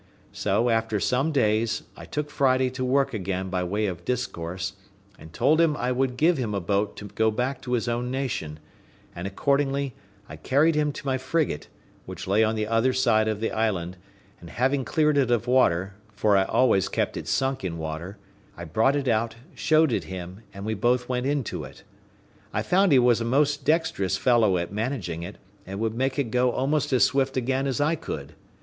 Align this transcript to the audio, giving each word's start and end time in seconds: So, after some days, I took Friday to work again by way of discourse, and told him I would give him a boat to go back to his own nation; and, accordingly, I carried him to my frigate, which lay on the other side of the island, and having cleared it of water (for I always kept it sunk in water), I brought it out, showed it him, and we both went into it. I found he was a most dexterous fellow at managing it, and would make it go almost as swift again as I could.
So, 0.31 0.69
after 0.71 0.99
some 0.99 1.31
days, 1.31 1.83
I 1.95 2.05
took 2.05 2.31
Friday 2.31 2.71
to 2.71 2.83
work 2.83 3.13
again 3.13 3.51
by 3.51 3.63
way 3.63 3.85
of 3.85 4.03
discourse, 4.03 4.73
and 5.19 5.31
told 5.31 5.61
him 5.61 5.77
I 5.77 5.91
would 5.91 6.17
give 6.17 6.39
him 6.39 6.55
a 6.55 6.59
boat 6.59 6.97
to 6.97 7.05
go 7.05 7.29
back 7.29 7.61
to 7.61 7.73
his 7.73 7.87
own 7.87 8.09
nation; 8.09 8.57
and, 9.15 9.27
accordingly, 9.27 9.93
I 10.27 10.37
carried 10.37 10.73
him 10.73 10.91
to 10.91 11.05
my 11.05 11.19
frigate, 11.19 11.67
which 12.07 12.25
lay 12.27 12.43
on 12.43 12.55
the 12.55 12.65
other 12.65 12.93
side 12.93 13.27
of 13.27 13.41
the 13.41 13.51
island, 13.51 13.95
and 14.39 14.49
having 14.49 14.85
cleared 14.85 15.19
it 15.19 15.29
of 15.29 15.45
water 15.45 15.93
(for 16.15 16.35
I 16.35 16.45
always 16.45 16.89
kept 16.89 17.15
it 17.15 17.27
sunk 17.27 17.63
in 17.63 17.77
water), 17.77 18.17
I 18.57 18.63
brought 18.65 18.95
it 18.95 19.07
out, 19.07 19.35
showed 19.53 19.91
it 19.91 20.05
him, 20.05 20.41
and 20.51 20.65
we 20.65 20.73
both 20.73 21.09
went 21.09 21.27
into 21.27 21.63
it. 21.63 21.83
I 22.51 22.63
found 22.63 22.91
he 22.91 22.97
was 22.97 23.21
a 23.21 23.23
most 23.23 23.65
dexterous 23.65 24.17
fellow 24.17 24.57
at 24.57 24.73
managing 24.73 25.21
it, 25.21 25.37
and 25.63 25.79
would 25.79 25.93
make 25.93 26.17
it 26.17 26.31
go 26.31 26.49
almost 26.51 26.91
as 26.91 27.03
swift 27.03 27.37
again 27.37 27.67
as 27.67 27.79
I 27.79 27.93
could. 27.93 28.33